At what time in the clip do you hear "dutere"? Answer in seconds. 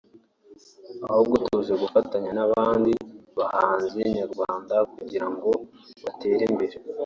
6.03-6.43